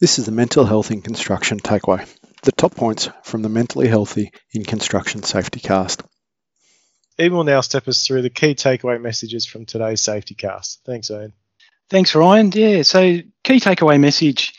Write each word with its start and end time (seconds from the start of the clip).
This 0.00 0.20
is 0.20 0.26
the 0.26 0.32
Mental 0.32 0.64
Health 0.64 0.92
in 0.92 1.02
Construction 1.02 1.58
Takeaway. 1.58 2.08
The 2.44 2.52
top 2.52 2.76
points 2.76 3.08
from 3.24 3.42
the 3.42 3.48
Mentally 3.48 3.88
Healthy 3.88 4.30
in 4.52 4.64
Construction 4.64 5.24
Safety 5.24 5.58
Cast. 5.58 6.02
Ian 7.18 7.34
will 7.34 7.44
now 7.44 7.60
step 7.62 7.88
us 7.88 8.06
through 8.06 8.22
the 8.22 8.30
key 8.30 8.54
takeaway 8.54 9.00
messages 9.00 9.44
from 9.44 9.66
today's 9.66 10.00
Safety 10.00 10.36
Cast. 10.36 10.80
Thanks, 10.86 11.10
Ian. 11.10 11.32
Thanks, 11.90 12.14
Ryan. 12.14 12.52
Yeah, 12.54 12.82
so 12.82 13.00
key 13.42 13.58
takeaway 13.58 13.98
message 13.98 14.54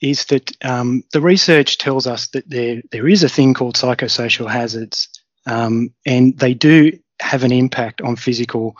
is 0.00 0.24
that 0.26 0.50
um, 0.64 1.04
the 1.12 1.20
research 1.20 1.78
tells 1.78 2.06
us 2.06 2.28
that 2.28 2.48
there 2.50 2.82
there 2.90 3.06
is 3.06 3.22
a 3.22 3.28
thing 3.28 3.54
called 3.54 3.76
psychosocial 3.76 4.50
hazards, 4.50 5.08
um, 5.46 5.94
and 6.04 6.36
they 6.36 6.54
do 6.54 6.98
have 7.20 7.44
an 7.44 7.52
impact 7.52 8.00
on 8.00 8.16
physical 8.16 8.76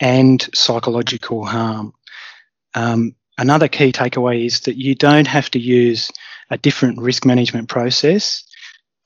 and 0.00 0.48
psychological 0.54 1.44
harm. 1.44 1.92
Um, 2.74 3.14
another 3.38 3.68
key 3.68 3.92
takeaway 3.92 4.46
is 4.46 4.60
that 4.60 4.76
you 4.76 4.94
don't 4.94 5.26
have 5.26 5.50
to 5.52 5.58
use 5.58 6.10
a 6.50 6.58
different 6.58 7.00
risk 7.00 7.24
management 7.24 7.68
process 7.68 8.44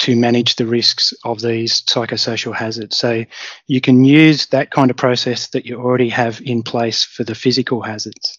to 0.01 0.15
manage 0.15 0.57
the 0.57 0.67
risks 0.67 1.13
of 1.25 1.41
these 1.41 1.83
psychosocial 1.83 2.55
hazards. 2.55 2.97
So 2.97 3.25
you 3.67 3.81
can 3.81 4.05
use 4.05 4.47
that 4.47 4.71
kind 4.71 4.91
of 4.91 4.97
process 4.97 5.49
that 5.49 5.67
you 5.67 5.81
already 5.81 6.09
have 6.09 6.41
in 6.41 6.63
place 6.63 7.05
for 7.05 7.25
the 7.25 7.35
physical 7.35 7.83
hazards. 7.83 8.39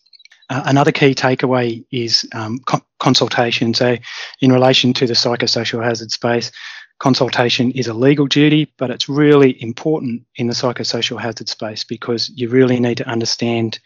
Uh, 0.49 0.63
another 0.66 0.91
key 0.91 1.13
takeaway 1.13 1.85
is 1.91 2.27
um, 2.34 2.60
co- 2.60 2.82
consultation. 2.99 3.74
So, 3.74 3.98
in 4.41 4.52
relation 4.52 4.94
to 4.94 5.05
the 5.05 5.13
psychosocial 5.13 5.84
hazard 5.84 6.12
space, 6.12 6.52
consultation 6.99 7.71
is 7.71 7.88
a 7.88 7.94
legal 7.94 8.27
duty, 8.27 8.71
but 8.77 8.89
it's 8.89 9.09
really 9.09 9.62
important 9.62 10.23
in 10.35 10.48
the 10.48 10.53
psychosocial 10.53 11.20
hazard 11.20 11.49
space 11.49 11.84
because 11.84 12.30
you 12.30 12.49
really 12.49 12.80
need 12.80 12.98
to 12.98 13.07
understand 13.07 13.79